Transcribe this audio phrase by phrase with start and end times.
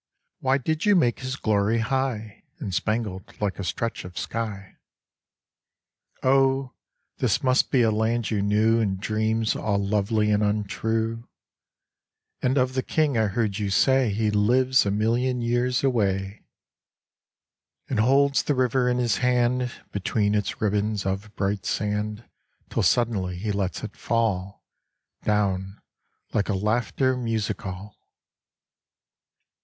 [0.39, 4.77] Why did you make his glory high And spangled like a stretch of sky?
[6.23, 6.73] Oh,
[7.19, 11.29] this must be a land you knew In dreams all lovely and untrue;
[12.41, 16.45] And of the king I heard you say He lives a million years away
[17.87, 22.27] And holds the river in his hand Between its ribbons of bright sand
[22.71, 24.65] Till suddenly he lets it fall
[25.21, 25.79] Down
[26.33, 27.95] like a laughter musical